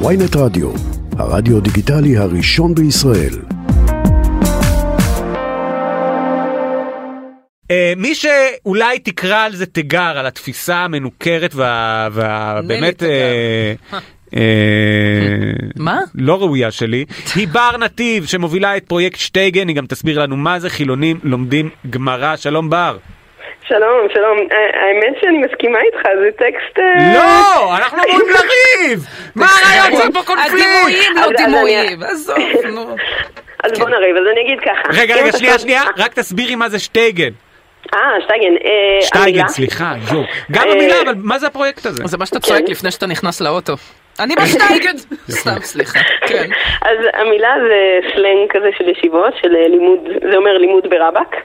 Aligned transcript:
ויינט 0.00 0.36
רדיו, 0.36 0.70
הרדיו 1.18 1.60
דיגיטלי 1.60 2.16
הראשון 2.16 2.74
בישראל. 2.74 3.34
אה, 7.70 7.92
מי 7.96 8.14
שאולי 8.14 8.98
תקרא 8.98 9.44
על 9.44 9.56
זה 9.56 9.66
תיגר, 9.66 10.18
על 10.18 10.26
התפיסה 10.26 10.76
המנוכרת 10.76 11.54
והבאמת... 11.54 13.02
מה? 15.76 16.00
לא 16.14 16.40
ראויה 16.40 16.70
שלי, 16.70 17.04
היא 17.34 17.48
בר 17.48 17.76
נתיב 17.76 18.26
שמובילה 18.26 18.76
את 18.76 18.84
פרויקט 18.88 19.18
שטייגן, 19.18 19.68
היא 19.68 19.76
גם 19.76 19.86
תסביר 19.86 20.22
לנו 20.22 20.36
מה 20.36 20.58
זה 20.58 20.70
חילונים 20.70 21.20
לומדים 21.22 21.70
גמרא. 21.90 22.36
שלום 22.36 22.70
בר. 22.70 22.96
שלום, 23.68 24.06
שלום. 24.12 24.38
האמת 24.74 25.14
שאני 25.20 25.38
מסכימה 25.38 25.78
איתך, 25.80 26.08
זה 26.20 26.30
טקסט... 26.38 26.78
לא! 27.14 27.76
אנחנו 27.76 27.98
אמורים 28.02 28.26
לריב! 28.34 29.06
מה 29.34 29.46
הרעיון? 29.46 29.96
זה 29.96 30.12
פה 30.12 30.22
קונפליקט! 30.26 30.54
הדימויים 30.54 31.12
לא 31.16 31.36
דימויים, 31.36 32.02
עזוב, 32.02 32.38
נו. 32.74 32.96
אז 33.64 33.78
בוא 33.78 33.88
נריב, 33.88 34.16
אז 34.16 34.22
אני 34.32 34.40
אגיד 34.40 34.60
ככה. 34.60 35.02
רגע, 35.02 35.14
רגע, 35.16 35.32
שנייה, 35.32 35.58
שנייה, 35.58 35.82
רק 35.98 36.14
תסבירי 36.14 36.54
מה 36.54 36.68
זה 36.68 36.78
שטייגן. 36.78 37.30
אה, 37.94 37.98
שטייגן. 38.20 38.54
שטייגן, 39.00 39.48
סליחה, 39.48 39.92
יו. 40.12 40.22
גם 40.50 40.68
המילה, 40.70 41.00
אבל 41.00 41.14
מה 41.16 41.38
זה 41.38 41.46
הפרויקט 41.46 41.86
הזה? 41.86 42.02
זה 42.06 42.18
מה 42.18 42.26
שאתה 42.26 42.40
צועק 42.40 42.62
לפני 42.68 42.90
שאתה 42.90 43.06
נכנס 43.06 43.40
לאוטו. 43.40 43.74
אני 44.20 44.34
בשטייגן! 44.36 44.96
סתם, 45.40 45.60
סליחה, 45.60 45.98
כן. 46.26 46.48
אז 46.82 46.98
המילה 47.12 47.54
זה 47.68 47.98
סלנג 48.14 48.50
כזה 48.50 48.70
של 48.78 48.88
ישיבות, 48.88 49.34
של 49.42 49.48
לימוד, 49.48 50.00
זה 50.30 50.36
אומר 50.36 50.58
לימוד 50.58 50.86
ברבק. 50.90 51.36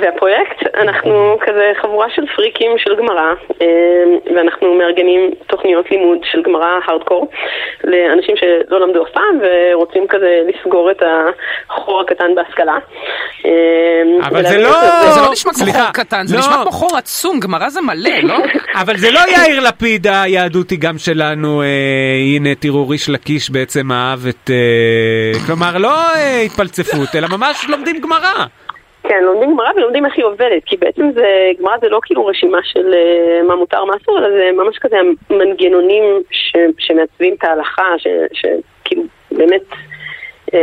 והפרויקט, 0.00 0.76
אנחנו 0.76 1.38
כזה 1.40 1.72
חבורה 1.82 2.06
של 2.10 2.26
פריקים 2.36 2.78
של 2.78 2.96
גמרא, 2.96 3.32
ואנחנו 4.34 4.74
מארגנים 4.74 5.30
תוכניות 5.46 5.90
לימוד 5.90 6.18
של 6.24 6.42
גמרא 6.42 6.78
הארדקור 6.84 7.28
לאנשים 7.84 8.36
שלא 8.36 8.80
למדו 8.80 9.02
אף 9.02 9.10
פעם 9.10 9.40
ורוצים 9.42 10.06
כזה 10.06 10.42
לסגור 10.48 10.90
את 10.90 11.02
החור 11.70 12.00
הקטן 12.00 12.34
בהשכלה. 12.34 12.78
אבל 14.22 14.48
זה 14.48 14.58
לא... 14.58 14.70
זה 15.14 15.20
לא 15.20 15.32
נשמע 15.32 15.52
כמו 15.52 15.72
חור 15.72 15.92
קטן, 15.92 16.26
זה 16.26 16.38
נשמע 16.38 16.62
כמו 16.62 16.72
חור 16.72 16.96
עצום, 16.96 17.40
גמרא 17.40 17.68
זה 17.68 17.80
מלא, 17.80 18.18
לא? 18.28 18.36
אבל 18.74 18.96
זה 18.96 19.10
לא 19.10 19.20
יאיר 19.28 19.60
לפיד, 19.60 20.06
היהדות 20.06 20.70
היא 20.70 20.78
גם 20.78 20.98
שלנו, 20.98 21.62
הנה 22.36 22.54
תראו 22.54 22.88
ריש 22.88 23.08
לקיש 23.08 23.50
בעצם 23.50 23.92
אהב 23.92 24.26
את... 24.26 24.50
כלומר, 25.46 25.78
לא 25.78 25.94
התפלצפות, 26.46 27.08
אלא 27.14 27.28
ממש 27.28 27.66
לומדים 27.68 28.00
גמרא. 28.00 28.46
כן, 29.02 29.24
לומדים 29.24 29.50
גמרא 29.52 29.70
ולומדים 29.76 30.06
איך 30.06 30.14
היא 30.16 30.24
עובדת, 30.24 30.64
כי 30.66 30.76
בעצם 30.76 31.10
זה, 31.14 31.26
גמרא 31.60 31.78
זה 31.80 31.88
לא 31.88 32.00
כאילו 32.02 32.26
רשימה 32.26 32.58
של 32.62 32.92
uh, 32.92 33.46
מה 33.46 33.56
מותר 33.56 33.84
מה 33.84 33.94
אסור, 34.02 34.18
אלא 34.18 34.30
זה 34.30 34.50
ממש 34.56 34.78
כזה 34.78 34.96
מנגנונים 35.30 36.04
ש, 36.30 36.56
שמעצבים 36.78 37.34
את 37.34 37.44
ההלכה, 37.44 37.88
שכאילו 38.32 39.02
באמת 39.32 39.62
um, 40.50 40.54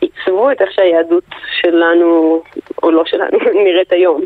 עיצבו 0.00 0.50
את 0.50 0.62
איך 0.62 0.72
שהיהדות 0.72 1.24
שלנו, 1.60 2.42
או 2.82 2.90
לא 2.90 3.02
שלנו, 3.06 3.38
נראית 3.64 3.92
היום. 3.92 4.20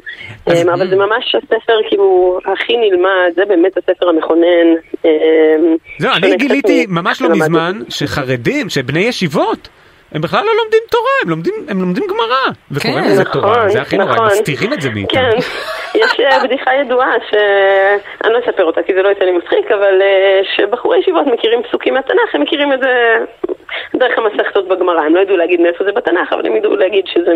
Um, 0.48 0.52
אבל 0.74 0.88
זה 0.90 0.96
ממש 0.96 1.34
הספר 1.34 1.78
כאילו 1.88 2.38
הכי 2.44 2.76
נלמד, 2.76 3.30
זה 3.34 3.44
באמת 3.44 3.76
הספר 3.76 4.08
המכונן. 4.08 4.66
זהו, 5.98 6.10
אני 6.14 6.36
גיליתי 6.36 6.86
ממש 6.88 7.22
לא 7.22 7.28
מזמן 7.28 7.78
שחרדים, 7.88 8.68
שבני 8.68 9.00
ישיבות, 9.00 9.68
הם 10.12 10.20
בכלל 10.20 10.40
לא 10.44 10.52
לומדים 10.62 10.80
תורה, 10.90 11.10
הם 11.22 11.30
לומדים, 11.30 11.54
הם 11.68 11.80
לומדים 11.80 12.04
גמרא, 12.08 12.52
וקוראים 12.70 13.04
לזה 13.04 13.22
נכון, 13.22 13.32
תורה, 13.40 13.68
זה 13.68 13.80
הכי 13.80 13.96
נורא, 13.96 14.10
הם 14.10 14.14
נכון. 14.14 14.26
מסתירים 14.26 14.72
את 14.72 14.80
זה 14.80 14.90
מאיתנו. 14.90 15.20
כן, 15.20 15.38
יש 15.94 16.20
אה, 16.20 16.38
בדיחה 16.44 16.74
ידועה 16.74 17.12
שאני 17.30 18.32
לא 18.32 18.38
אספר 18.38 18.64
אותה 18.64 18.82
כי 18.82 18.94
זה 18.94 19.02
לא 19.02 19.08
יצא 19.08 19.24
לי 19.24 19.32
מצחיק, 19.32 19.70
אבל 19.70 20.02
אה, 20.02 20.40
שבחורי 20.56 20.98
ישיבות 20.98 21.26
מכירים 21.26 21.62
פסוקים 21.62 21.94
מהתנ"ך, 21.94 22.34
הם 22.34 22.42
מכירים 22.42 22.72
את 22.72 22.80
זה 22.80 23.18
דרך 23.94 24.18
המסכתות 24.18 24.68
בגמרא, 24.68 25.00
הם 25.00 25.14
לא 25.14 25.20
ידעו 25.20 25.36
להגיד 25.36 25.60
מאיפה 25.60 25.84
זה 25.84 25.92
בתנ"ך, 25.92 26.32
אבל 26.32 26.46
הם 26.46 26.56
ידעו 26.56 26.76
להגיד 26.76 27.04
שזה 27.06 27.32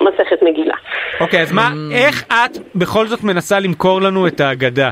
ממסכת 0.00 0.42
מגילה. 0.42 0.74
אוקיי, 1.20 1.42
אז 1.42 1.52
מה, 1.52 1.68
איך 1.94 2.24
את 2.28 2.58
בכל 2.74 3.06
זאת 3.06 3.24
מנסה 3.24 3.60
למכור 3.60 4.00
לנו 4.02 4.26
את 4.26 4.40
ההגדה? 4.40 4.90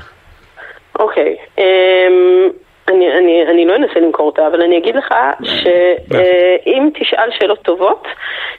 אוקיי, 0.99 1.37
אמ, 1.59 2.49
אני, 2.89 3.13
אני, 3.19 3.43
אני 3.51 3.67
לא 3.67 3.77
אנסה 3.77 4.01
למכור 4.01 4.27
אותה, 4.27 4.47
אבל 4.47 4.63
אני 4.63 4.79
אגיד 4.79 4.97
לך 4.97 5.15
שאם 5.45 6.89
תשאל 6.95 7.31
שאלות 7.39 7.63
טובות, 7.63 8.07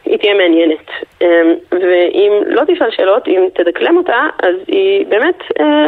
היא 0.05 0.17
תהיה 0.17 0.33
מעניינת. 0.33 0.87
אמ, 1.21 1.27
ואם 1.71 2.31
לא 2.45 2.61
תשאל 2.67 2.91
שאלות, 2.91 3.27
אם 3.27 3.47
תדקלם 3.53 3.97
אותה, 3.97 4.27
אז 4.43 4.55
היא 4.67 5.05
באמת 5.05 5.39
אה, 5.59 5.87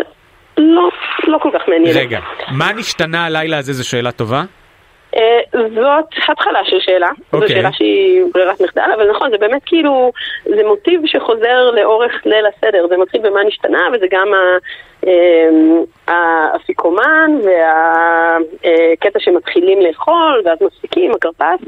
לא, 0.57 0.89
לא 1.27 1.37
כל 1.37 1.49
כך 1.53 1.67
מעניינת. 1.67 1.97
רגע, 1.97 2.19
מה 2.51 2.73
נשתנה 2.73 3.25
הלילה 3.25 3.57
הזה 3.57 3.73
זו 3.73 3.89
שאלה 3.89 4.11
טובה? 4.11 4.43
אה, 5.15 5.39
זאת 5.53 6.05
התחלה 6.29 6.65
של 6.65 6.79
שאלה, 6.79 7.09
זו 7.31 7.37
אוקיי. 7.37 7.55
שאלה 7.55 7.71
שהיא 7.71 8.23
ברירת 8.33 8.61
מחדל, 8.61 8.89
אבל 8.95 9.11
נכון, 9.11 9.31
זה 9.31 9.37
באמת 9.37 9.61
כאילו, 9.65 10.11
זה 10.45 10.63
מוטיב 10.63 11.01
שחוזר 11.05 11.71
לאורך 11.71 12.21
ליל 12.25 12.45
הסדר, 12.45 12.87
זה 12.89 12.97
מתחיל 12.97 13.21
במה 13.21 13.43
נשתנה, 13.43 13.87
וזה 13.93 14.05
גם 14.11 14.31
האפיקומן 16.07 17.31
והקטע 17.43 19.19
שמתחילים 19.19 19.81
לאכול, 19.81 20.41
ואז 20.45 20.57
מפסיקים, 20.61 21.11
הכרפס, 21.11 21.59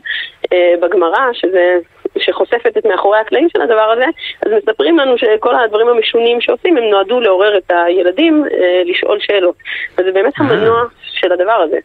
אה, 0.54 0.74
בגמרא, 0.82 1.34
שזה... 1.34 1.78
שחושפת 2.20 2.78
את 2.78 2.86
מאחורי 2.86 3.20
הקלעים 3.20 3.50
של 3.50 3.62
הדבר 3.62 3.92
הזה, 3.92 4.06
אז 4.46 4.52
מספרים 4.52 4.98
לנו 4.98 5.18
שכל 5.18 5.56
הדברים 5.56 5.88
המשונים 5.88 6.42
שעושים, 6.42 6.78
הם 6.78 6.84
נועדו 6.84 7.20
לעורר 7.20 7.58
את 7.58 7.72
הילדים 7.76 8.44
אה, 8.52 8.82
לשאול 8.86 9.20
שאלות. 9.20 9.56
וזה 9.98 10.12
באמת 10.12 10.34
המנוע 10.38 10.84
של 11.18 11.32
הדבר 11.32 11.66
הזה. 11.66 11.78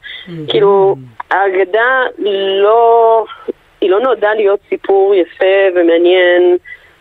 כאילו, 0.49 0.97
ההגדה 1.31 2.03
לא, 2.63 3.25
היא 3.81 3.91
לא 3.91 4.01
נועדה 4.01 4.35
להיות 4.35 4.61
סיפור 4.69 5.15
יפה 5.15 5.55
ומעניין, 5.75 6.57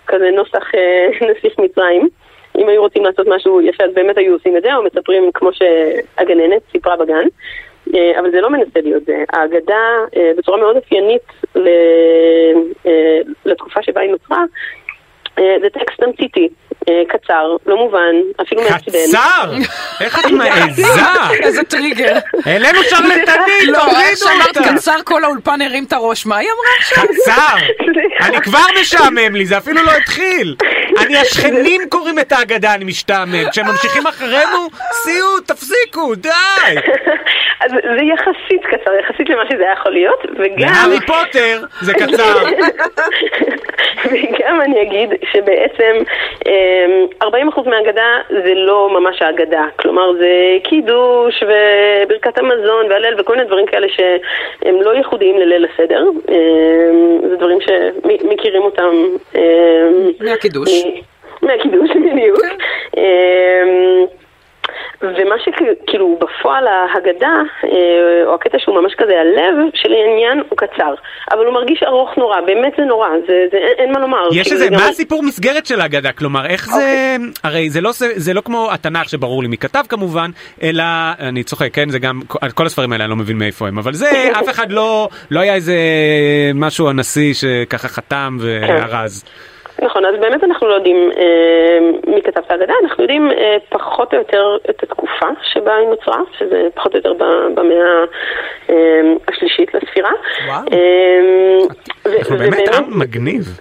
כזה 0.08 0.30
נוסח 0.32 0.76
אה, 0.76 1.08
נסיך 1.32 1.60
מצרים. 1.60 2.10
אם 2.58 2.70
היו 2.70 2.82
רוצים 2.82 3.06
לעשות 3.06 3.28
משהו 3.28 3.62
יפה, 3.62 3.84
אז 3.84 3.94
באמת 3.94 4.18
היו 4.18 4.34
עושים 4.34 4.58
את 4.58 4.62
זה, 4.62 4.76
או 4.76 4.84
מספרים 4.84 5.32
כמו 5.34 5.50
שהגננת 5.54 6.62
סיפרה 6.72 6.98
בגן. 6.98 7.28
אה, 7.96 8.20
אבל 8.20 8.32
זה 8.32 8.42
לא 8.42 8.50
מנסה 8.50 8.82
להיות 8.82 9.06
זה. 9.06 9.24
ההגדה, 9.34 9.84
אה, 10.18 10.32
בצורה 10.38 10.58
מאוד 10.58 10.76
אופיינית 10.76 11.22
אה, 11.58 13.22
לתקופה 13.46 13.84
שבה 13.84 14.02
היא 14.02 14.12
נוצרה, 14.12 14.44
זה 15.62 15.70
טקסט 15.70 16.02
תמציתי, 16.02 16.48
אה, 16.90 17.02
קצר, 17.08 17.56
לא 17.66 17.78
מובן, 17.78 18.16
אפילו 18.42 18.62
מעצבן. 18.62 19.00
קצר! 19.08 19.52
איך 20.02 20.20
את 20.20 20.32
מעיזה? 20.32 20.84
איזה 21.46 21.64
טריגר. 21.64 22.18
העלינו 22.46 22.80
שרלטנית, 22.84 23.68
לא, 23.68 23.80
תורידו 23.80 24.48
אותה! 24.48 24.74
קצר 24.74 24.96
כל 25.04 25.24
האולפן 25.24 25.62
הרים 25.62 25.84
את 25.84 25.94
הראש, 25.94 26.26
מה 26.26 26.38
היא 26.38 26.50
אמרה 26.50 26.78
עכשיו? 26.80 27.04
קצר! 27.04 27.56
אני 28.28 28.42
כבר 28.42 28.82
משעמם 28.82 29.36
לי, 29.36 29.46
זה 29.46 29.58
אפילו 29.58 29.84
לא 29.84 29.92
התחיל! 29.92 30.56
אני, 31.00 31.18
השכנים 31.18 31.82
קוראים 31.90 32.20
את 32.20 32.32
ההגדה, 32.32 32.74
אני 32.74 32.86
משתעמם. 32.86 33.50
כשהם 33.52 33.66
ממשיכים 33.68 34.08
אחרינו, 34.08 34.68
סיוט, 34.92 35.48
תפסיקו, 35.48 36.16
די! 36.16 36.30
אז 37.62 37.72
זה 37.72 38.02
יחסית 38.14 38.66
קצר, 38.66 38.92
יחסית 39.00 39.30
למה 39.30 39.44
שזה 39.52 39.64
היה 39.64 39.74
יכול 39.74 39.92
להיות, 39.92 40.26
וגם... 40.40 40.74
הארי 40.74 41.00
פוטר 41.08 41.64
זה 41.82 41.94
קצר. 41.94 42.36
וגם 44.06 44.62
אני 44.62 44.82
אגיד 44.82 45.10
שבעצם 45.32 45.98
אמ, 46.46 47.06
40% 47.24 47.70
מההגדה 47.70 48.18
זה 48.30 48.54
לא 48.56 48.90
ממש 49.00 49.22
ההגדה. 49.22 49.66
כלומר, 49.80 50.14
זה 50.14 50.58
קידוש 50.64 51.44
וברכת 51.44 52.38
המזון 52.38 52.86
והלל 52.90 53.20
וכל 53.20 53.36
מיני 53.36 53.48
דברים 53.48 53.66
כאלה 53.66 53.88
שהם 53.90 54.82
לא 54.82 54.96
ייחודיים 54.96 55.38
לליל 55.38 55.66
הסדר. 55.74 56.04
אמ, 56.30 57.30
זה 57.30 57.36
דברים 57.36 57.58
שמכירים 57.62 58.62
אותם. 58.62 58.96
אמ, 59.36 59.42
מהקידוש. 60.20 60.84
מהקידוש, 61.42 61.90
בדיוק. 62.12 62.40
ומה 65.04 65.36
שכאילו 65.46 66.20
בפועל 66.22 66.64
ההגדה, 66.68 67.34
אה, 67.64 67.70
או 68.26 68.36
הקטע 68.36 68.58
שהוא 68.60 68.82
ממש 68.82 68.94
כזה 68.98 69.14
הלב 69.20 69.56
של 69.76 69.94
העניין, 69.94 70.42
הוא 70.50 70.58
קצר. 70.58 70.94
אבל 71.32 71.46
הוא 71.46 71.54
מרגיש 71.54 71.84
ארוך 71.84 72.18
נורא, 72.18 72.42
באמת 72.42 72.74
זה 72.78 72.84
נורא, 72.84 73.08
זה, 73.28 73.34
זה, 73.52 73.58
אין, 73.58 73.74
אין 73.78 73.92
מה 73.92 74.00
לומר. 74.00 74.18
יש 74.34 74.48
כאילו, 74.48 74.56
איזה, 74.56 74.58
זה 74.58 74.70
גם- 74.70 74.80
מה 74.80 74.90
הסיפור 74.90 75.24
מסגרת 75.24 75.66
של 75.66 75.82
ההגדה? 75.82 76.12
כלומר, 76.12 76.46
איך 76.46 76.68
זה, 76.70 77.16
הרי 77.44 77.70
זה 77.70 77.82
לא, 77.82 77.92
זה 78.16 78.34
לא 78.34 78.42
כמו 78.42 78.70
התנ"ך 78.72 79.10
שברור 79.10 79.42
לי 79.42 79.48
מי 79.48 79.58
כתב 79.58 79.84
כמובן, 79.90 80.30
אלא, 80.64 80.84
אני 81.20 81.44
צוחק, 81.44 81.70
כן, 81.74 81.90
זה 81.90 82.00
גם, 82.00 82.22
כל 82.54 82.66
הספרים 82.66 82.92
האלה 82.92 83.04
אני 83.04 83.10
לא 83.12 83.16
מבין 83.18 83.38
מאיפה 83.38 83.68
הם, 83.68 83.78
אבל 83.78 83.94
זה, 83.94 84.10
אף 84.40 84.50
אחד 84.50 84.72
לא, 84.72 85.10
לא 85.32 85.40
היה 85.40 85.56
איזה 85.56 85.76
משהו 86.56 86.90
הנשיא 86.90 87.34
שככה 87.34 87.88
חתם 87.88 88.38
וארז. 88.40 89.24
נכון, 89.82 90.06
אז 90.06 90.16
באמת 90.22 90.44
אנחנו 90.44 90.68
לא 90.68 90.74
יודעים 90.74 91.12
אה, 91.18 91.80
מי 92.16 92.22
כתב 92.22 92.40
את 92.46 92.52
ההגדה, 92.52 92.74
אנחנו 92.84 93.04
יודעים 93.04 93.32
אה, 93.32 93.58
פחות 93.70 94.14
או 94.14 94.18
יותר 94.20 94.58
את 94.70 94.84
התקופה 94.84 95.26
שבה 95.54 95.76
היא 95.76 95.88
נוצרה, 95.88 96.18
שזה 96.40 96.68
פחות 96.76 96.92
או 96.94 96.98
יותר 96.98 97.14
ב- 97.14 97.60
במאה 97.60 98.04
אה, 98.70 98.76
השלישית 99.28 99.70
לספירה. 99.74 100.10
וואו. 100.48 100.60
אה, 100.74 101.68
ו- 102.06 102.18
אנחנו 102.20 102.38
באמת 102.38 102.54
ובאמת- 102.54 102.76
עם 102.76 103.00
מגניב. 103.00 103.60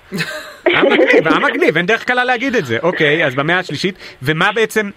עם 0.69 0.87
מגניב, 0.93 1.29
עם 1.35 1.43
מגניב, 1.45 1.77
אין 1.77 1.87
דרך 1.87 2.05
קלה 2.05 2.25
להגיד 2.25 2.55
את 2.55 2.65
זה. 2.65 2.79
אוקיי, 2.83 3.25
אז 3.27 3.35
במאה 3.35 3.59
השלישית, 3.59 3.95
ומה 4.23 4.51
בעצם, 4.55 4.91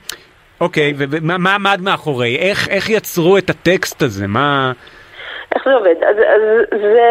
אוקיי, 0.61 0.93
ומה 0.97 1.37
מה 1.37 1.55
עמד 1.55 1.79
מאחורי? 1.81 2.35
איך 2.39 2.69
איך 2.69 2.89
יצרו 2.89 3.37
את 3.37 3.49
הטקסט 3.49 4.01
הזה? 4.01 4.27
מה... 4.27 4.71
איך 5.55 5.63
זה 5.65 5.75
עובד? 5.75 5.95
אז, 6.03 6.15
אז 6.17 6.41
זה... 6.81 7.07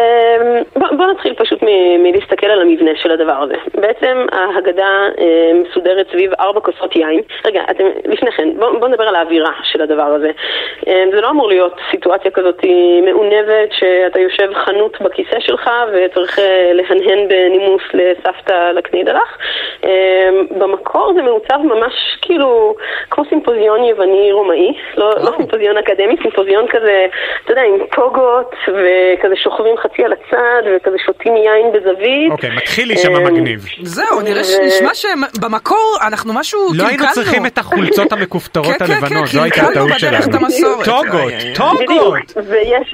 בוא, 0.75 0.87
בוא 0.97 1.05
נתחיל 1.05 1.33
פשוט 1.33 1.63
מ, 1.63 1.67
מלהסתכל 2.03 2.47
על 2.47 2.61
המבנה 2.61 2.91
של 2.95 3.11
הדבר 3.11 3.33
הזה. 3.33 3.55
בעצם 3.73 4.25
ההגדה 4.31 5.07
אה, 5.19 5.51
מסודרת 5.53 6.07
סביב 6.11 6.31
ארבע 6.39 6.59
כוסות 6.59 6.95
יין. 6.95 7.21
רגע, 7.45 7.61
אתם, 7.71 7.83
לפני 8.05 8.31
כן, 8.31 8.49
בוא, 8.59 8.79
בוא 8.79 8.87
נדבר 8.87 9.03
על 9.03 9.15
האווירה 9.15 9.51
של 9.63 9.81
הדבר 9.81 10.03
הזה. 10.03 10.31
אה, 10.87 11.03
זה 11.11 11.21
לא 11.21 11.29
אמור 11.29 11.47
להיות 11.47 11.75
סיטואציה 11.91 12.31
כזאת 12.31 12.61
מעונבת 13.05 13.69
שאתה 13.71 14.19
יושב 14.19 14.53
חנות 14.53 15.01
בכיסא 15.01 15.39
שלך 15.39 15.69
וצריך 15.93 16.39
אה, 16.39 16.71
להנהן 16.73 17.27
בנימוס 17.27 17.81
לסבתא 17.93 18.71
לקנידה 18.71 19.13
לך. 19.13 19.37
אה, 19.85 20.29
במקור 20.57 21.13
זה 21.15 21.21
מעוצב 21.21 21.57
ממש 21.63 21.93
כאילו 22.21 22.75
כמו 23.09 23.25
סימפוזיון 23.29 23.83
יווני 23.83 24.31
רומאי, 24.31 24.73
לא, 24.97 25.09
לא 25.23 25.31
סימפוזיון 25.37 25.77
אקדמי, 25.77 26.15
סימפוזיון 26.21 26.67
כזה, 26.67 27.07
אתה 27.43 27.51
יודע, 27.51 27.61
עם 27.61 27.87
טוגות 28.33 28.55
וכזה 28.67 29.35
שוכבים 29.35 29.77
חצי 29.77 30.03
על 30.03 30.13
הצד 30.13 30.63
וכזה 30.75 30.97
שותים 31.05 31.35
יין 31.35 31.71
בזווית. 31.73 32.31
אוקיי, 32.31 32.49
מתחיל 32.55 32.87
להישמע 32.87 33.19
מגניב. 33.19 33.65
זהו, 33.81 34.21
נראה 34.21 34.41
נשמע 34.41 34.93
שבמקור 34.93 35.97
אנחנו 36.07 36.33
משהו 36.33 36.59
לא 36.77 36.87
היינו 36.87 37.03
צריכים 37.13 37.45
את 37.45 37.57
החולצות 37.57 38.11
המכופתרות 38.11 38.75
כן, 38.79 38.85
כן, 38.85 38.93
הלבנות, 38.93 39.11
כן, 39.11 39.25
זו 39.25 39.43
הייתה 39.43 39.59
קלקלנו 39.59 39.87
הטעות 39.87 39.99
שלנו. 39.99 40.83
טוגות, 40.85 41.33
טוגות. 41.55 42.45
ויש 42.49 42.89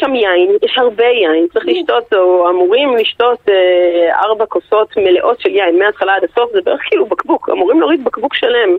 שם, 0.00 0.14
יין, 0.14 0.50
יש 0.62 0.78
הרבה 0.78 1.04
יין, 1.04 1.46
צריך 1.52 1.64
לשתות, 1.68 2.12
או 2.14 2.50
אמורים 2.50 2.96
לשתות 2.96 3.38
אה, 3.48 4.20
ארבע 4.24 4.46
כוסות 4.46 4.96
מלאות 4.96 5.40
של 5.40 5.48
יין, 5.48 5.78
מההתחלה 5.78 6.14
עד 6.16 6.24
הסוף, 6.24 6.52
זה 6.52 6.60
בערך 6.64 6.80
כאילו 6.88 7.06
בקבוק, 7.06 7.48
אמורים 7.52 7.80
להוריד 7.80 8.04
בקבוק 8.04 8.34
שלם 8.34 8.76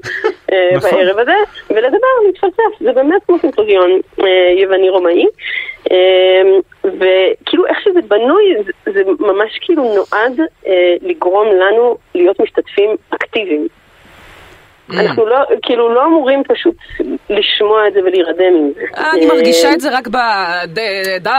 אה, 0.51 0.69
נכון. 0.77 0.89
בערב 0.91 1.19
הזה, 1.19 1.35
ולדבר, 1.69 2.07
להתפלסף, 2.25 2.79
זה 2.79 2.91
באמת 2.91 3.21
כמו 3.27 3.39
סימפוזיון 3.39 3.99
אה, 4.19 4.25
יווני 4.61 4.89
רומאי. 4.89 5.25
אה, 5.91 6.41
וכאילו 6.83 7.65
איך 7.67 7.77
שזה 7.83 7.99
בנוי, 8.07 8.43
זה, 8.65 8.91
זה 8.93 9.01
ממש 9.19 9.59
כאילו 9.61 9.83
נועד 9.83 10.39
אה, 10.67 10.73
לגרום 11.01 11.47
לנו 11.47 11.97
להיות 12.15 12.39
משתתפים 12.39 12.89
אקטיביים. 13.09 13.67
אנחנו 14.93 15.25
לא, 15.25 15.37
כאילו 15.61 15.93
לא 15.93 16.05
אמורים 16.05 16.43
פשוט 16.47 16.75
לשמוע 17.29 17.87
את 17.87 17.93
זה 17.93 17.99
ולהירדם 17.99 18.53
עם 18.59 18.71
זה. 18.75 18.81
אני 19.11 19.21
אה, 19.25 19.27
מרגישה 19.35 19.73
את 19.73 19.79
זה 19.81 19.97
רק 19.97 20.07
ב... 20.07 20.17
די, 20.67 20.81
די, 21.19 21.31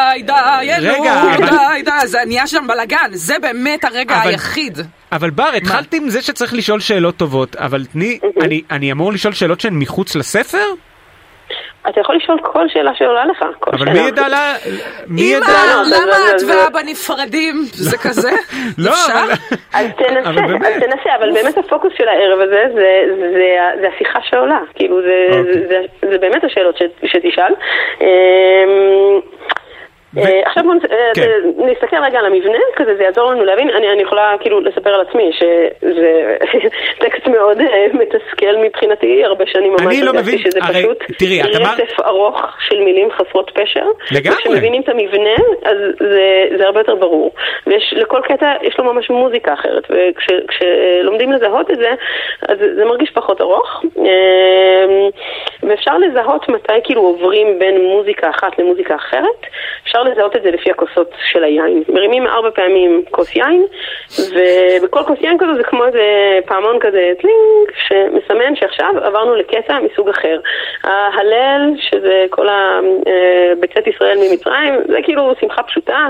אלו, 0.76 1.04
די, 1.38 1.82
די, 1.82 2.06
זה 2.06 2.18
נהיה 2.26 2.46
שם 2.46 2.64
בלאגן, 2.68 3.08
זה 3.12 3.34
באמת 3.42 3.84
הרגע 3.84 4.20
היחיד. 4.22 4.78
אבל 5.12 5.30
בר, 5.30 5.48
התחלתי 5.56 5.96
עם 5.96 6.08
זה 6.08 6.22
שצריך 6.22 6.54
לשאול 6.54 6.80
שאלות 6.80 7.16
טובות, 7.16 7.56
אבל 7.56 7.84
תני, 7.84 8.18
אני- 8.40 8.62
אני 8.70 8.92
אמור 8.92 9.12
לשאול 9.12 9.32
שאלות 9.34 9.60
שהן 9.60 9.74
מחוץ 9.78 10.16
לספר? 10.16 10.64
אתה 11.96 12.04
יכול 12.04 12.16
לשאול 12.16 12.38
כל 12.42 12.68
שאלה 12.68 12.90
שעולה 12.94 13.24
לך, 13.26 13.44
כל 13.60 13.70
אבל 13.70 13.78
שאלה. 13.78 13.92
מי 13.92 14.08
ידע 14.08 14.28
לה... 14.28 14.54
מי 15.06 15.20
ידע? 15.22 15.46
לא, 15.76 15.84
זה- 15.84 15.96
למה 16.06 16.12
זה- 16.14 16.34
את 16.34 16.38
זה- 16.38 16.58
ואבא 16.64 16.80
נפרדים? 16.86 17.54
זה 17.72 17.98
כזה? 17.98 18.30
לא? 18.86 18.90
אבל... 19.12 19.32
אז 19.74 19.86
תנסה, 19.98 20.30
אבל 20.30 20.46
באמת. 20.46 20.62
אז 20.66 20.82
תנסה, 20.82 21.16
אבל 21.18 21.32
באמת 21.32 21.58
הפוקוס 21.58 21.92
של 21.98 22.08
הערב 22.08 22.40
הזה 22.40 22.64
זה, 22.74 22.84
זה, 23.20 23.30
זה, 23.32 23.56
זה 23.80 23.88
השיחה 23.94 24.18
שעולה, 24.22 24.58
כאילו 24.74 25.02
זה, 25.02 25.26
אוקיי. 25.38 25.52
זה, 25.54 25.68
זה, 25.68 25.80
זה 26.10 26.18
באמת 26.18 26.44
השאלות 26.44 26.76
ש, 26.78 26.82
שתשאל. 27.04 27.52
אה, 30.18 30.40
עכשיו 30.46 30.62
בואו 30.62 30.74
אה, 30.90 31.10
כן. 31.14 31.30
נסתכל 31.56 31.96
רגע 31.96 32.18
על 32.18 32.26
המבנה, 32.26 32.58
כזה 32.76 32.96
זה 32.96 33.02
יעזור 33.02 33.30
לנו 33.30 33.44
להבין, 33.44 33.70
אני, 33.70 34.02
יכולה 34.02 34.34
כאילו 34.40 34.60
לספר 34.60 34.90
על 34.90 35.00
עצמי 35.00 35.30
שזה 35.32 36.28
טקסט 37.04 37.26
מאוד 37.26 37.60
אה, 37.60 37.86
מתסכל 37.92 38.56
מבחינתי, 38.64 39.24
הרבה 39.24 39.44
שנים 39.46 39.72
ממש 39.72 39.82
אני 39.82 40.02
לא 40.02 40.10
הרגשתי 40.10 40.36
מבין, 40.36 40.38
שזה 40.38 40.60
פשוט 40.60 41.04
רצף 41.60 42.00
ארוך 42.00 42.40
של 42.68 42.80
מילים 42.80 43.08
חסרות 43.10 43.50
פשר. 43.54 43.86
לגמרי. 44.12 44.38
וכשמבינים 44.38 44.82
את 44.82 44.88
המבנה, 44.88 45.36
אז 45.64 45.76
זה, 46.00 46.48
זה 46.58 46.66
הרבה 46.66 46.80
יותר 46.80 46.94
ברור. 46.94 47.34
ויש, 47.66 47.94
לכל 47.96 48.20
קטע 48.24 48.52
יש 48.62 48.78
לו 48.78 48.84
ממש 48.84 49.10
מוזיקה 49.10 49.54
אחרת, 49.54 49.84
וכשלומדים 49.90 51.32
לזהות 51.32 51.70
את 51.70 51.76
זה, 51.76 51.90
אז 52.48 52.58
זה 52.76 52.84
מרגיש 52.84 53.10
פחות 53.10 53.40
ארוך. 53.40 53.84
אמ, 53.96 55.10
ואפשר 55.62 55.98
לזהות 55.98 56.48
מתי 56.48 56.72
כאילו 56.84 57.02
עוברים 57.02 57.58
בין 57.58 57.80
מוזיקה 57.80 58.30
אחת 58.30 58.58
למוזיקה 58.58 58.94
אחרת. 58.94 59.46
אפשר 59.84 60.02
לזהות 60.06 60.36
את 60.36 60.42
זה 60.42 60.50
לפי 60.50 60.70
הכוסות 60.70 61.10
של 61.30 61.44
היין. 61.44 61.82
מרימים 61.88 62.26
ארבע 62.26 62.50
פעמים 62.50 63.02
כוס 63.10 63.36
יין, 63.36 63.66
ובכל 64.18 65.02
כוס 65.02 65.18
יין 65.20 65.38
כזו 65.38 65.54
זה 65.56 65.62
כמו 65.62 65.84
איזה 65.86 66.02
פעמון 66.46 66.78
כזה 66.78 67.12
טלינג, 67.20 67.70
שמסמן 67.86 68.56
שעכשיו 68.56 68.92
עברנו 69.02 69.34
לקטע 69.34 69.78
מסוג 69.80 70.08
אחר. 70.08 70.40
ההלל, 70.84 71.72
שזה 71.78 72.24
כל 72.30 72.48
ה- 72.48 72.80
אה, 73.06 73.52
בצאת 73.60 73.86
ישראל 73.86 74.18
ממצרים, 74.18 74.74
זה 74.88 74.98
כאילו 75.02 75.32
שמחה 75.40 75.62
פשוטה, 75.62 76.08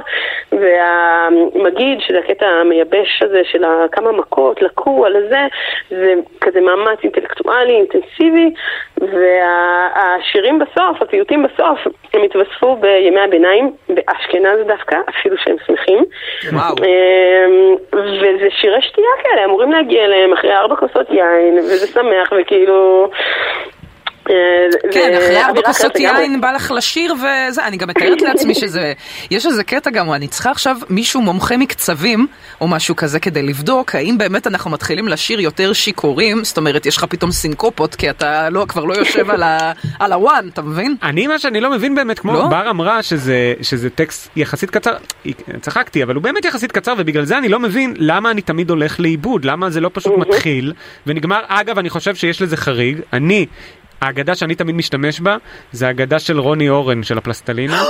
והמגיד, 0.52 2.00
שזה 2.00 2.19
הקטע 2.19 2.46
המייבש 2.46 3.22
הזה 3.22 3.40
של 3.44 3.64
כמה 3.93 4.12
מכות, 4.12 4.62
לקו 4.62 5.06
על 5.06 5.16
הזה, 5.16 5.40
זה 5.90 6.14
כזה 6.40 6.60
מאמץ 6.60 6.98
אינטלקטואלי, 7.02 7.72
אינטנסיבי, 7.76 8.50
והשירים 9.00 10.58
בסוף, 10.58 11.02
הפיוטים 11.02 11.43
בסוף, 11.43 11.78
הם 12.14 12.22
התווספו 12.22 12.76
בימי 12.76 13.20
הביניים, 13.20 13.72
באשכנז 13.88 14.66
דווקא, 14.66 14.96
אפילו 15.08 15.37
שהם 15.38 15.56
שמחים. 15.66 16.04
וואו. 16.52 16.75
אמ, 16.78 17.75
וזה 17.93 18.48
שירי 18.50 18.82
שתייה 18.82 19.08
כאלה, 19.22 19.44
אמורים 19.44 19.72
להגיע 19.72 20.04
אליהם 20.04 20.32
אחרי 20.32 20.56
ארבע 20.56 20.76
כוסות 20.76 21.10
יין, 21.10 21.58
וזה 21.58 21.87
שמח, 21.87 22.32
וכאילו... 22.40 23.10
אה, 24.31 24.90
כן, 24.93 25.14
אחרי 25.17 25.44
ארבע 25.44 25.62
כוסות. 25.62 25.96
יין 25.96 26.40
בא 26.40 26.52
לך 26.52 26.70
לשיר 26.70 27.14
וזה, 27.14 27.67
אני 27.67 27.76
גם 27.76 27.88
מתארת 27.88 28.23
לעצמי 28.23 28.55
שזה, 28.55 28.93
יש 29.31 29.46
איזה 29.46 29.64
קטע 29.64 29.90
גם, 29.90 30.12
אני 30.12 30.28
צריכה 30.28 30.50
עכשיו 30.50 30.76
מישהו 30.90 31.20
מומחה 31.20 31.56
מקצבים 31.56 32.26
או 32.61 32.69
משהו 32.69 32.96
כזה 32.96 33.20
כדי 33.20 33.43
לבדוק 33.43 33.94
האם 33.94 34.19
באמת 34.19 34.46
אנחנו 34.46 34.70
מתחילים 34.70 35.08
לשיר 35.08 35.40
יותר 35.40 35.73
שיכורים, 35.73 36.44
זאת 36.44 36.56
אומרת 36.56 36.87
יש 36.87 36.96
לך 36.96 37.05
פתאום 37.05 37.31
סינקופות 37.31 37.94
כי 37.94 38.11
אתה 38.11 38.50
לא, 38.50 38.64
כבר 38.69 38.84
לא 38.84 38.94
יושב 38.94 39.26
על 39.99 40.12
הוואן, 40.12 40.49
אתה 40.52 40.62
מבין? 40.62 40.96
אני 41.02 41.26
מה 41.26 41.38
שאני 41.38 41.61
לא 41.61 41.70
מבין 41.70 41.94
באמת, 41.94 42.19
כמו 42.19 42.32
לא? 42.32 42.46
בר 42.46 42.70
אמרה 42.70 43.02
שזה 43.02 43.90
טקסט 43.94 44.31
יחסית 44.37 44.70
קצר, 44.70 44.94
צחקתי, 45.61 46.02
אבל 46.02 46.14
הוא 46.14 46.22
באמת 46.22 46.44
יחסית 46.44 46.72
קצר 46.72 46.94
ובגלל 46.99 47.25
זה 47.25 47.38
אני 47.38 47.49
לא 47.49 47.58
מבין 47.61 47.94
למה 47.96 48.31
אני 48.31 48.43
תמיד 48.43 48.70
הולך 48.70 49.00
לאיבוד, 49.00 49.44
למה 49.44 49.70
זה 49.70 49.81
לא 49.81 49.90
פשוט 49.93 50.12
מתחיל 50.19 50.72
ונגמר, 51.06 51.40
אגב 51.49 51.79
אני 51.79 51.90
חושב 51.90 52.14
שיש 52.14 52.43
לזה 52.43 52.56
חריג, 52.56 53.00
אני, 53.12 53.46
האגדה 54.00 54.34
שאני 54.34 54.54
תמיד 54.54 54.75
משתמש 54.75 55.20
בה, 55.20 55.37
זה 55.72 55.87
האגדה 55.87 56.19
של 56.19 56.40
רוני 56.40 56.69
אורן 56.69 57.02
של 57.02 57.19
הפלסטלינה. 57.19 57.82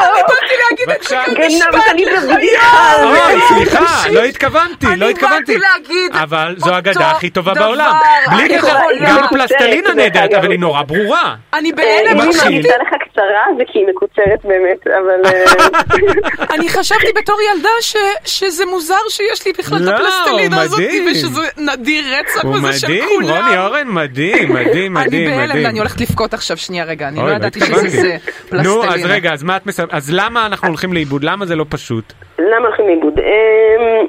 אני 0.00 0.22
באתי 0.28 0.54
להגיד 0.68 2.08
את 2.08 2.22
זה 2.22 2.34
הבדיחה 2.34 3.02
אוי, 3.02 3.18
הזאת. 3.18 3.42
סליחה, 3.48 4.08
לא 4.10 4.24
התכוונתי, 4.24 4.86
אני 4.86 4.96
לא 4.96 5.08
התכוונתי. 5.08 5.58
באתי 5.58 5.58
להגיד 5.58 6.12
אבל 6.22 6.54
זו 6.58 6.74
האגדה 6.74 7.10
הכי 7.10 7.30
טובה. 7.30 7.54
בעולם. 7.54 7.94
בלי 8.30 8.44
אני 8.44 8.58
קשר, 8.58 8.76
גם 9.06 9.24
הפלסטלינה 9.24 9.94
נהדרת, 9.94 10.34
אבל. 10.34 10.50
היא 10.50 10.58
נורא 10.60 10.82
ברורה. 10.82 11.34
אני 11.54 11.72
בהלם, 11.72 12.20
אם. 12.20 12.30
אני 12.46 12.56
אמצא 12.56 12.68
לך 12.68 12.88
קצרה 13.10 13.44
זה 13.58 13.62
כי 13.72 13.78
היא 13.78 13.86
מקוצרת 13.86 14.44
באמת, 14.44 14.86
אבל... 14.86 15.26
אה, 15.26 16.46
אני 16.54 16.68
חשבתי 16.68 17.12
בתור 17.16 17.36
ילדה 17.54 17.68
ש, 17.80 17.96
שזה 18.24 18.66
מוזר 18.66 18.94
שיש 19.08 19.46
לי 19.46 19.52
בכלל 19.58 19.82
לא, 19.82 19.90
את 19.90 20.00
הפלסטלינה 20.00 20.60
הזאת, 20.60 20.80
מדהים. 20.80 21.06
ושזה 21.10 21.40
נדיר 21.58 22.04
רצח 22.18 22.44
וזה 22.44 22.72
של 22.72 22.86
מדהים, 22.86 23.04
כולם. 23.08 23.44
רוני 23.44 23.58
אורן 23.58 23.88
מדהים, 23.88 24.52
מדהים, 24.54 24.96
אני 24.96 25.06
מדהים, 25.06 25.30
בהלם, 25.30 25.50
מדהים. 25.50 25.66
אני 25.66 25.78
הולכת 25.78 26.00
לבכות 26.00 26.34
עכשיו, 26.34 26.56
שנייה 26.56 26.84
רגע, 26.84 27.08
אני 27.08 27.18
לא 27.18 27.30
ידעתי 27.30 27.60
שזה 27.60 27.68
התכוונתי. 27.68 27.90
זה, 27.90 28.16
פלסטלינה. 28.48 28.62
נו, 28.62 28.84
אז 28.84 29.00
רגע, 29.04 29.32
אז 29.32 29.42
מה 29.42 29.56
את 29.56 29.66
מסב... 29.66 29.89
אז 29.92 30.14
למה 30.14 30.46
אנחנו 30.46 30.68
הולכים 30.68 30.92
לאיבוד? 30.92 31.24
למה 31.24 31.46
זה 31.46 31.56
לא 31.56 31.64
פשוט? 31.68 32.04
למה 32.38 32.66
הולכים 32.66 32.86
לאיבוד? 32.86 33.18
אמ, 33.18 34.06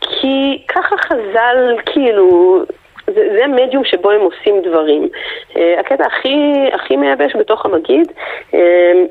כי 0.00 0.62
ככה 0.68 0.96
חז"ל, 0.96 1.76
כאילו, 1.86 2.58
זה, 3.06 3.28
זה 3.36 3.44
המדיום 3.44 3.84
שבו 3.84 4.10
הם 4.10 4.20
עושים 4.20 4.62
דברים. 4.62 5.08
אה, 5.56 5.80
הקטע 5.80 6.06
הכי, 6.06 6.36
הכי 6.72 6.96
מייבש 6.96 7.36
בתוך 7.36 7.66
המגיד 7.66 8.12
אמ, 8.54 8.58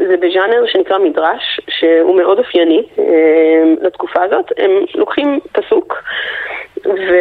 זה 0.07 0.17
בז'אנר 0.17 0.65
שנקרא 0.67 0.97
מדרש, 0.97 1.59
שהוא 1.69 2.17
מאוד 2.17 2.39
אופייני 2.39 2.83
אמ, 2.97 3.75
לתקופה 3.81 4.23
הזאת. 4.23 4.51
הם 4.57 4.71
לוקחים 4.95 5.39
פסוק 5.51 6.03
ו... 6.85 7.13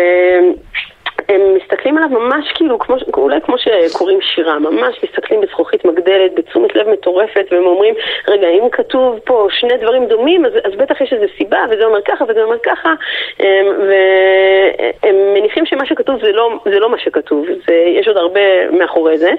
הם 1.28 1.40
מסתכלים 1.54 1.98
עליו 1.98 2.08
ממש 2.08 2.52
כאילו, 2.54 2.78
כמו, 2.78 2.96
אולי 3.16 3.40
כמו 3.40 3.56
שקוראים 3.58 4.20
שירה, 4.20 4.58
ממש 4.58 5.00
מסתכלים 5.04 5.40
בזכוכית 5.40 5.84
מגדלת, 5.84 6.34
בתשומת 6.34 6.76
לב 6.76 6.88
מטורפת, 6.88 7.46
והם 7.50 7.66
אומרים, 7.66 7.94
רגע, 8.28 8.48
אם 8.48 8.70
כתוב 8.72 9.18
פה 9.24 9.46
שני 9.50 9.76
דברים 9.76 10.06
דומים, 10.06 10.46
אז, 10.46 10.52
אז 10.64 10.72
בטח 10.76 11.00
יש 11.00 11.12
איזו 11.12 11.24
סיבה, 11.38 11.58
וזה 11.70 11.84
אומר 11.84 12.02
ככה 12.02 12.24
וזה 12.28 12.42
אומר 12.42 12.58
ככה, 12.58 12.92
אמ, 13.40 13.66
והם 13.88 15.16
מניחים 15.34 15.66
שמה 15.66 15.86
שכתוב 15.86 16.20
זה 16.22 16.32
לא, 16.32 16.50
זה 16.64 16.78
לא 16.78 16.88
מה 16.88 16.98
שכתוב, 16.98 17.46
זה, 17.66 17.74
יש 17.74 18.08
עוד 18.08 18.16
הרבה 18.16 18.70
מאחורי 18.70 19.18
זה. 19.18 19.30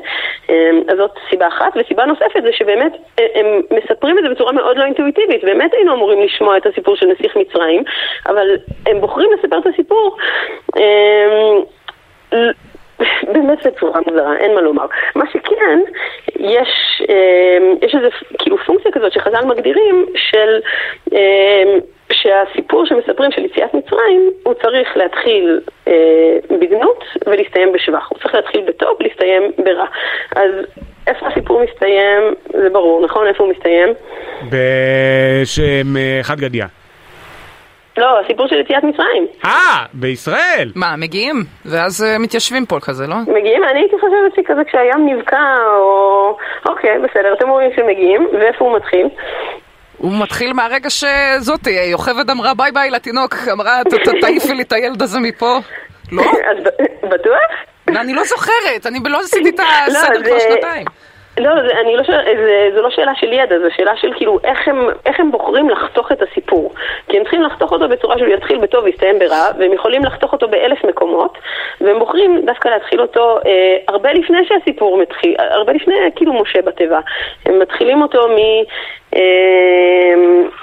אמ, 0.50 0.82
אז 0.88 0.98
זאת 0.98 1.12
סיבה 1.30 1.48
אחת, 1.48 1.74
וסיבה 1.76 2.06
נוספת 2.06 2.44
זה 2.44 2.52
שבאמת 2.52 2.92
הם 3.36 3.62
מספרים 3.72 4.18
את 4.20 4.24
זה 4.24 4.30
בצורה 4.30 4.52
מאוד 4.52 4.78
לא 4.78 4.84
אינטואיטיבית, 4.84 5.44
באמת 5.44 5.74
היינו 5.74 5.94
אמורים 5.94 6.22
לשמוע 6.22 6.58
את 6.58 6.66
הסיפור 6.66 6.96
של 6.96 7.06
נסיך 7.06 7.36
מצרים, 7.36 7.84
אבל 8.28 8.48
הם 8.86 9.02
בוחרים 9.02 9.30
לספר 9.34 9.58
את 9.58 9.68
הסיפור. 9.68 10.18
אמ, 10.78 11.62
באמת 13.34 13.68
בצורה 13.68 14.00
מוזרה, 14.08 14.38
אין 14.38 14.56
מה 14.56 14.62
לומר. 14.62 14.86
מה 15.16 15.26
שכן, 15.34 15.80
יש, 16.40 17.02
אה, 17.10 17.58
יש 17.82 17.96
איזו 17.96 18.08
כאילו 18.40 18.58
פונקציה 18.58 18.92
כזאת 18.92 19.14
שחז"ל 19.14 19.46
מגדירים 19.46 20.06
של... 20.16 20.60
אה, 21.14 21.78
שהסיפור 22.12 22.86
שמספרים 22.86 23.32
של 23.32 23.46
יציאת 23.46 23.74
מצרים, 23.74 24.32
הוא 24.44 24.54
צריך 24.54 24.98
להתחיל 24.98 25.60
אה, 25.88 26.38
בגנות 26.60 27.04
ולהסתיים 27.28 27.74
בשבח. 27.74 28.08
הוא 28.10 28.20
צריך 28.20 28.36
להתחיל 28.36 28.62
בטוב 28.68 28.98
ולהסתיים 29.00 29.52
ברע. 29.58 29.86
אז 30.36 30.52
איפה 31.08 31.28
הסיפור 31.28 31.64
מסתיים, 31.64 32.34
זה 32.62 32.70
ברור, 32.70 33.06
נכון? 33.06 33.28
איפה 33.28 33.44
הוא 33.44 33.54
מסתיים? 33.54 33.90
בשם 34.50 35.98
אה, 35.98 36.20
חד 36.24 36.40
גדיא. 36.40 36.64
לא, 37.98 38.20
הסיפור 38.26 38.48
של 38.48 38.56
יציאת 38.56 38.84
מצרים. 38.84 39.28
אה, 39.46 39.86
בישראל! 39.94 40.72
מה, 40.76 40.96
מגיעים? 40.98 41.36
ואז 41.66 42.04
אה, 42.04 42.18
מתיישבים 42.20 42.66
פה 42.66 42.80
כזה, 42.80 43.08
לא? 43.08 43.16
מגיעים? 43.28 43.64
אני 43.64 43.80
הייתי 43.80 43.96
חושבת 43.96 44.36
שכזה 44.46 44.62
כשהים 44.68 45.06
נבקע, 45.10 45.44
או... 45.76 46.38
אוקיי, 46.70 47.00
בסדר, 47.00 47.34
אתם 47.34 47.50
אומרים 47.50 47.70
שמגיעים, 47.76 48.28
ואיפה 48.34 48.66
הוא 48.66 48.76
מתחיל? 48.76 49.08
הוא 49.98 50.12
מתחיל 50.24 50.54
מהרגע 50.54 50.90
שזאתי, 50.90 51.70
יוכבד 51.92 52.30
אמרה 52.30 52.54
ביי 52.54 52.72
ביי 52.72 52.90
לתינוק, 52.90 53.36
אמרה 53.52 53.84
"ת- 53.84 53.94
ת- 53.94 54.22
תעיפי 54.22 54.54
לי 54.54 54.62
את 54.64 54.72
הילד 54.74 55.02
הזה 55.02 55.20
מפה. 55.20 55.58
לא? 56.12 56.24
אז 56.52 56.64
בטוח? 57.04 57.40
אני 57.88 58.14
לא 58.14 58.24
זוכרת, 58.24 58.86
אני 58.86 59.00
לא 59.06 59.20
עשיתי 59.20 59.50
את 59.50 59.60
לא, 59.60 59.66
הסדר 60.00 60.24
כבר 60.24 60.40
זה- 60.40 60.46
שנתיים. 60.54 60.86
לא, 61.40 61.52
זה, 61.68 61.80
אני 61.80 61.96
לא 61.96 62.04
שואל, 62.04 62.38
זה, 62.38 62.70
זו 62.76 62.82
לא 62.82 62.90
שאלה 62.90 63.16
של 63.16 63.34
ידע, 63.34 63.60
זו 63.60 63.68
שאלה 63.76 63.98
של 63.98 64.14
כאילו 64.16 64.40
איך 64.44 64.68
הם, 64.68 64.90
איך 65.06 65.20
הם 65.20 65.32
בוחרים 65.32 65.70
לחתוך 65.70 66.12
את 66.12 66.22
הסיפור. 66.22 66.74
כי 67.08 67.18
הם 67.18 67.24
צריכים 67.24 67.44
לחתוך 67.44 67.72
אותו 67.72 67.90
בצורה 67.90 68.18
שהוא 68.18 68.28
יתחיל 68.28 68.58
בטוב 68.58 68.84
ויסתיים 68.84 69.20
ברע, 69.20 69.52
והם 69.60 69.74
יכולים 69.74 70.06
לחתוך 70.06 70.34
אותו 70.34 70.48
באלף 70.48 70.84
מקומות, 70.84 71.38
והם 71.82 72.00
בוחרים 72.00 72.46
דווקא 72.46 72.70
להתחיל 72.70 73.02
אותו 73.02 73.40
אה, 73.46 73.78
הרבה 73.88 74.14
לפני 74.14 74.46
שהסיפור 74.46 74.98
מתחיל, 74.98 75.36
הרבה 75.38 75.74
לפני 75.74 75.96
כאילו 76.16 76.34
משה 76.34 76.62
בתיבה. 76.62 77.00
הם 77.46 77.60
מתחילים 77.60 78.02
אותו 78.02 78.28
מ... 78.28 78.38
אה, 79.16 80.14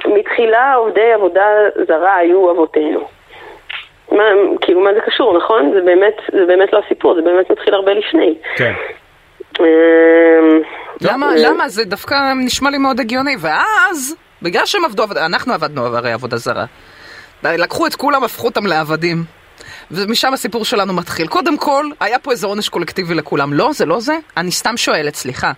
מתחילה 0.04 0.74
עובדי 0.74 1.12
עבודה 1.12 1.46
זרה 1.88 2.16
היו 2.16 2.50
אבותינו. 2.50 3.00
מה, 4.12 4.24
כאילו, 4.60 4.80
מה 4.80 4.94
זה 4.94 5.00
קשור, 5.00 5.36
נכון? 5.36 5.72
זה 5.74 5.80
באמת, 5.80 6.16
זה 6.32 6.46
באמת 6.46 6.72
לא 6.72 6.80
הסיפור, 6.86 7.14
זה 7.14 7.22
באמת 7.22 7.50
מתחיל 7.50 7.74
הרבה 7.74 7.94
לפני. 7.94 8.34
כן. 8.56 8.72
אמ, 9.60 9.64
למה, 11.00 11.26
אה, 11.30 11.36
למה? 11.36 11.68
זה 11.68 11.84
דווקא 11.84 12.14
נשמע 12.36 12.70
לי 12.70 12.78
מאוד 12.78 13.00
הגיוני. 13.00 13.36
ואז, 13.40 14.14
בגלל 14.42 14.66
שהם 14.66 14.84
עבדו, 14.84 15.04
אנחנו 15.16 15.52
עבדנו 15.54 15.86
הרי 15.96 16.12
עבודה 16.12 16.36
זרה. 16.36 16.64
לקחו 17.42 17.86
את 17.86 17.94
כולם, 17.94 18.24
הפכו 18.24 18.46
אותם 18.46 18.66
לעבדים. 18.66 19.24
ומשם 19.90 20.32
הסיפור 20.32 20.64
שלנו 20.64 20.92
מתחיל. 20.92 21.26
קודם 21.26 21.56
כל, 21.58 21.84
היה 22.00 22.18
פה 22.18 22.30
איזה 22.30 22.46
עונש 22.46 22.68
קולקטיבי 22.68 23.14
לכולם. 23.14 23.52
לא, 23.52 23.70
זה 23.72 23.86
לא 23.86 24.00
זה? 24.00 24.18
אני 24.36 24.50
סתם 24.50 24.76
שואלת, 24.76 25.14
סליחה. 25.14 25.52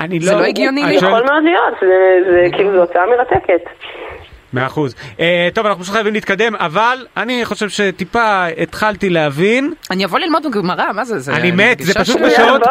אני 0.00 0.20
זה 0.20 0.32
לא 0.34 0.44
הגיוני 0.44 0.82
את 0.84 0.88
לי. 0.88 0.94
יכול 0.94 1.10
מאוד 1.10 1.42
להיות, 1.44 1.74
זה- 1.80 2.30
זה 2.32 2.56
כאילו 2.56 2.72
זו 2.76 2.82
הצעה 2.82 3.06
מרתקת. 3.06 3.70
מאה 4.56 4.66
אחוז. 4.66 4.94
אה, 5.20 5.48
טוב, 5.54 5.66
אנחנו 5.66 5.82
פשוט 5.82 5.94
חייבים 5.94 6.14
להתקדם, 6.14 6.54
אבל 6.56 7.06
אני 7.16 7.44
חושב 7.44 7.68
שטיפה 7.68 8.46
התחלתי 8.46 9.10
להבין. 9.10 9.72
אני 9.90 10.04
אבוא 10.04 10.18
ללמוד 10.18 10.46
בגמרא, 10.46 10.92
מה 10.92 11.04
זה? 11.04 11.18
זה 11.18 11.32
אני 11.32 11.50
מת, 11.50 11.78
זה 11.80 11.94
פשוט. 11.94 12.20
בשעות. 12.20 12.62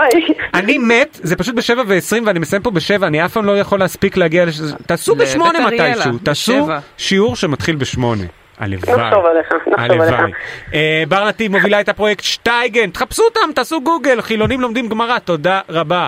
אני 0.53 0.77
מת, 0.77 1.19
זה 1.23 1.35
פשוט 1.35 1.55
בשבע 1.55 1.83
ועשרים 1.87 2.27
ואני 2.27 2.39
מסיים 2.39 2.61
פה 2.61 2.71
בשבע, 2.71 3.07
אני 3.07 3.25
אף 3.25 3.33
פעם 3.33 3.45
לא 3.45 3.59
יכול 3.59 3.79
להספיק 3.79 4.17
להגיע 4.17 4.45
לש... 4.45 4.59
תעשו 4.85 5.15
בשמונה 5.15 5.59
מתישהו, 5.67 6.17
תעשו. 6.23 6.67
שיעור 6.97 7.35
שמתחיל 7.35 7.75
בשמונה. 7.75 8.23
הלוואי. 8.59 8.95
נחשוב 8.97 9.25
עליך, 9.25 9.47
נחשוב 9.51 9.73
הלוואי. 9.77 10.07
עליך. 10.07 10.35
אה, 10.73 11.03
בר 11.07 11.27
נתיב 11.27 11.51
מובילה 11.51 11.81
את 11.81 11.89
הפרויקט 11.89 12.23
שטייגן, 12.23 12.89
תחפשו 12.89 13.23
אותם, 13.23 13.51
תעשו 13.55 13.81
גוגל, 13.81 14.21
חילונים 14.21 14.61
לומדים 14.61 14.87
גמרא, 14.87 15.19
תודה 15.19 15.59
רבה. 15.69 16.07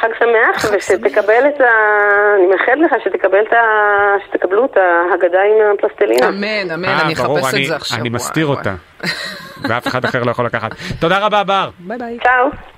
חג 0.00 0.08
שמח, 0.18 0.72
ושתקבל 0.76 1.42
את 1.48 1.60
ה... 1.60 1.64
אני 2.36 2.46
מאחלת 2.46 2.78
לך 2.84 3.04
שתקבל 3.04 3.42
את 3.48 3.52
ה... 3.52 3.56
שתקבלו 4.26 4.64
את 4.64 4.76
ההגדה 4.76 5.38
עם 5.42 5.74
הפלסטלינה. 5.78 6.28
אמן, 6.28 6.70
אמן, 6.74 6.84
אה, 6.88 7.02
אני 7.06 7.14
ברור, 7.14 7.38
אחפש 7.38 7.54
אני- 7.54 7.62
את 7.62 7.68
זה 7.68 7.76
עכשיו. 7.76 7.98
אני 8.00 8.08
מסתיר 8.08 8.48
וואי. 8.50 8.58
אותה. 8.58 8.74
ואף 9.68 9.86
אחד 9.86 10.04
אחר 10.04 10.22
לא 10.22 10.30
יכול 10.30 10.46
לקחת. 10.46 10.70
תודה 11.00 11.18
רבה 11.18 11.44
בר. 11.44 11.70
ביי 11.78 11.98
ביי. 11.98 12.18
צאו. 12.22 12.77